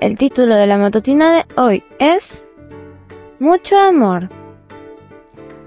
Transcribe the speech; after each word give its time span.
El 0.00 0.16
título 0.16 0.54
de 0.54 0.68
la 0.68 0.78
matutina 0.78 1.32
de 1.32 1.44
hoy 1.60 1.82
es 1.98 2.44
Mucho 3.40 3.76
amor. 3.76 4.28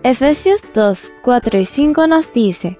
Efesios 0.04 0.62
2, 0.74 1.12
4 1.22 1.60
y 1.60 1.66
5 1.66 2.08
nos 2.08 2.32
dice, 2.32 2.80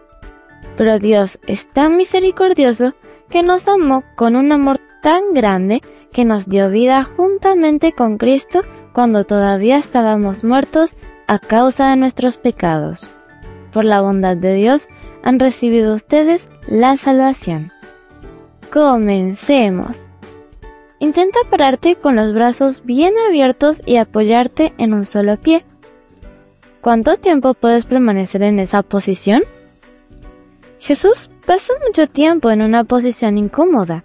Pero 0.78 0.98
Dios 0.98 1.40
es 1.48 1.68
tan 1.68 1.98
misericordioso 1.98 2.94
que 3.30 3.44
nos 3.44 3.68
amó 3.68 4.06
con 4.16 4.38
un 4.38 4.54
amor 4.54 4.80
tan 5.02 5.34
grande 5.34 5.82
que 6.14 6.24
nos 6.24 6.48
dio 6.48 6.70
vida 6.70 7.04
juntamente 7.18 7.92
con 7.92 8.18
Cristo 8.18 8.62
cuando 8.94 9.26
todavía 9.26 9.78
estábamos 9.78 10.46
muertos 10.46 10.96
a 11.28 11.38
causa 11.38 11.90
de 11.90 11.98
nuestros 11.98 12.38
pecados. 12.38 13.10
Por 13.74 13.84
la 13.84 14.00
bondad 14.00 14.38
de 14.38 14.54
Dios 14.54 14.88
han 15.22 15.38
recibido 15.38 15.96
ustedes 15.96 16.48
la 16.70 16.96
salvación. 16.96 17.74
Comencemos. 18.72 20.11
Intenta 21.02 21.40
pararte 21.50 21.96
con 21.96 22.16
los 22.16 22.32
brazos 22.32 22.86
bien 22.86 23.16
abiertos 23.28 23.82
y 23.88 23.96
apoyarte 23.96 24.72
en 24.78 24.94
un 24.94 25.08
solo 25.08 25.36
pie. 25.36 25.66
¿Cuánto 26.80 27.18
tiempo 27.18 27.56
puedes 27.56 27.86
permanecer 27.86 28.44
en 28.44 28.60
esa 28.60 28.84
posición? 28.84 29.42
Jesús 30.80 31.32
pasó 31.48 31.74
mucho 31.88 32.06
tiempo 32.06 32.52
en 32.52 32.62
una 32.62 32.84
posición 32.84 33.40
incómoda. 33.40 34.04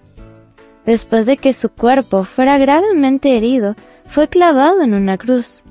Después 0.86 1.26
de 1.26 1.36
que 1.36 1.52
su 1.52 1.68
cuerpo 1.68 2.24
fuera 2.24 2.56
gravemente 2.56 3.36
herido, 3.36 3.74
fue 4.08 4.28
clavado 4.28 4.80
en 4.80 4.94
una 4.94 5.18
cruz. 5.18 5.62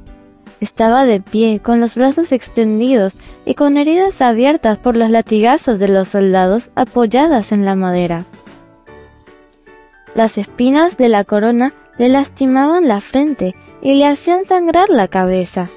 Estaba 0.62 1.06
de 1.06 1.22
pie, 1.22 1.60
con 1.60 1.80
los 1.80 1.96
brazos 1.96 2.34
extendidos 2.34 3.18
y 3.46 3.56
con 3.56 3.78
heridas 3.78 4.22
abiertas 4.22 4.78
por 4.78 4.96
los 4.96 5.10
latigazos 5.10 5.80
de 5.80 5.88
los 5.88 6.10
soldados 6.10 6.70
apoyadas 6.76 7.52
en 7.52 7.66
la 7.66 7.74
madera. 7.74 8.26
Las 10.16 10.38
espinas 10.38 10.98
de 10.98 11.10
la 11.10 11.26
corona 11.26 11.74
le 11.98 12.08
lastimaban 12.08 12.88
la 12.88 13.02
frente 13.02 13.54
y 13.82 13.96
le 13.96 14.08
hacían 14.08 14.46
sangrar 14.46 14.90
la 14.90 15.10
cabeza. 15.10 15.68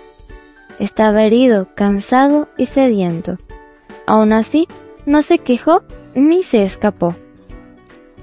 Estaba 0.79 1.25
herido, 1.25 1.67
cansado 1.75 2.49
y 2.57 2.67
sediento. 2.67 3.37
Aún 4.07 4.33
así, 4.33 4.69
no 5.07 5.23
se 5.23 5.39
quejó 5.39 5.83
ni 6.15 6.45
se 6.45 6.63
escapó. 6.63 7.17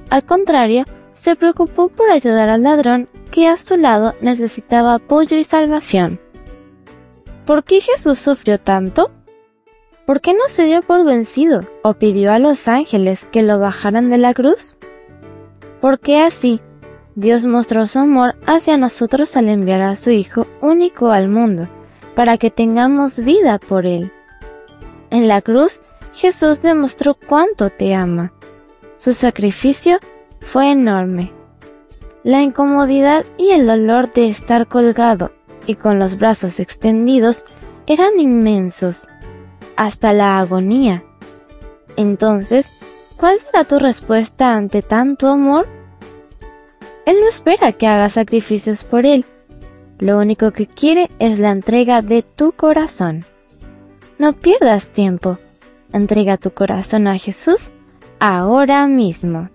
Al 0.09 0.23
contrario, 0.23 0.85
se 1.13 1.35
preocupó 1.35 1.89
por 1.89 2.09
ayudar 2.09 2.47
al 2.47 2.63
ladrón 2.63 3.09
que 3.29 3.49
a 3.49 3.57
su 3.57 3.75
lado 3.75 4.13
necesitaba 4.21 4.95
apoyo 4.95 5.35
y 5.35 5.43
salvación. 5.43 6.21
¿Por 7.45 7.65
qué 7.65 7.81
Jesús 7.81 8.19
sufrió 8.19 8.57
tanto? 8.57 9.11
¿Por 10.05 10.21
qué 10.21 10.33
no 10.33 10.47
se 10.47 10.63
dio 10.63 10.81
por 10.81 11.03
vencido 11.03 11.65
o 11.83 11.95
pidió 11.95 12.31
a 12.31 12.39
los 12.39 12.69
ángeles 12.69 13.27
que 13.31 13.43
lo 13.43 13.59
bajaran 13.59 14.09
de 14.09 14.17
la 14.17 14.33
cruz? 14.33 14.77
Porque 15.85 16.19
así 16.19 16.61
Dios 17.13 17.45
mostró 17.45 17.85
su 17.85 17.99
amor 17.99 18.33
hacia 18.47 18.75
nosotros 18.75 19.37
al 19.37 19.49
enviar 19.49 19.83
a 19.83 19.95
su 19.95 20.09
Hijo 20.09 20.47
único 20.59 21.11
al 21.11 21.29
mundo, 21.29 21.67
para 22.15 22.39
que 22.39 22.49
tengamos 22.49 23.19
vida 23.23 23.59
por 23.59 23.85
Él. 23.85 24.11
En 25.11 25.27
la 25.27 25.43
cruz, 25.43 25.83
Jesús 26.11 26.63
demostró 26.63 27.13
cuánto 27.13 27.69
te 27.69 27.93
ama. 27.93 28.33
Su 28.97 29.13
sacrificio 29.13 29.99
fue 30.39 30.71
enorme. 30.71 31.31
La 32.23 32.41
incomodidad 32.41 33.23
y 33.37 33.51
el 33.51 33.67
dolor 33.67 34.11
de 34.11 34.27
estar 34.27 34.65
colgado 34.65 35.33
y 35.67 35.75
con 35.75 35.99
los 35.99 36.17
brazos 36.17 36.59
extendidos 36.59 37.45
eran 37.85 38.19
inmensos, 38.19 39.07
hasta 39.75 40.13
la 40.13 40.39
agonía. 40.39 41.03
Entonces, 41.95 42.67
¿cuál 43.17 43.37
será 43.37 43.65
tu 43.65 43.77
respuesta 43.77 44.55
ante 44.55 44.81
tanto 44.81 45.27
amor? 45.27 45.74
Él 47.05 47.17
no 47.21 47.27
espera 47.27 47.71
que 47.71 47.87
hagas 47.87 48.13
sacrificios 48.13 48.83
por 48.83 49.05
Él. 49.05 49.25
Lo 49.99 50.17
único 50.17 50.51
que 50.51 50.67
quiere 50.67 51.09
es 51.19 51.39
la 51.39 51.51
entrega 51.51 52.01
de 52.01 52.23
tu 52.23 52.51
corazón. 52.51 53.25
No 54.17 54.33
pierdas 54.33 54.89
tiempo. 54.89 55.37
Entrega 55.93 56.37
tu 56.37 56.51
corazón 56.51 57.07
a 57.07 57.17
Jesús 57.17 57.71
ahora 58.19 58.87
mismo. 58.87 59.49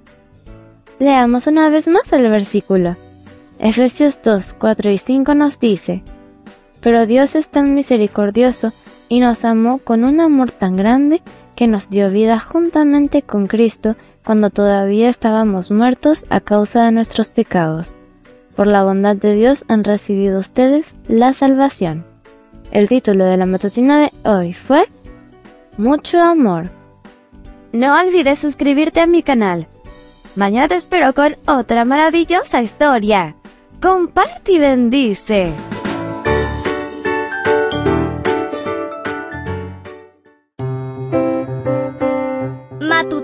Leamos 0.99 1.47
una 1.47 1.69
vez 1.71 1.89
más 1.89 2.13
el 2.13 2.31
versículo. 2.31 2.97
Efesios 3.59 4.21
2, 4.23 4.55
4 4.59 4.91
y 4.91 4.99
5 4.99 5.35
nos 5.35 5.59
dice, 5.59 6.03
Pero 6.81 7.07
Dios 7.07 7.35
es 7.35 7.49
tan 7.49 7.75
misericordioso 7.75 8.73
y 9.09 9.21
nos 9.21 9.45
amó 9.45 9.79
con 9.79 10.05
un 10.05 10.21
amor 10.21 10.51
tan 10.51 10.77
grande 10.77 11.21
que 11.57 11.67
nos 11.67 11.91
dio 11.91 12.11
vida 12.11 12.39
juntamente 12.39 13.23
con 13.23 13.47
Cristo 13.47 13.97
cuando 14.25 14.51
todavía 14.51 15.09
estábamos 15.09 15.71
muertos 15.71 16.27
a 16.31 16.41
causa 16.41 16.85
de 16.85 16.93
nuestros 16.93 17.31
pecados. 17.31 17.95
Por 18.57 18.67
la 18.67 18.85
bondad 18.85 19.17
de 19.17 19.35
Dios 19.35 19.65
han 19.69 19.85
recibido 19.85 20.39
ustedes 20.39 20.95
la 21.09 21.33
salvación. 21.33 22.05
El 22.73 22.89
título 22.89 23.25
de 23.25 23.37
la 23.37 23.47
matutina 23.47 24.01
de 24.01 24.13
hoy 24.29 24.53
fue 24.53 24.87
Mucho 25.77 26.21
amor. 26.21 26.71
No 27.73 27.99
olvides 27.99 28.39
suscribirte 28.39 29.01
a 29.01 29.07
mi 29.07 29.23
canal. 29.23 29.67
Mañana 30.37 30.69
te 30.69 30.77
espero 30.77 31.15
con 31.15 31.37
otra 31.47 31.85
maravillosa 31.85 32.63
historia. 32.63 33.35
Comparte 33.81 34.53
y 34.53 34.59
bendice. 34.59 35.53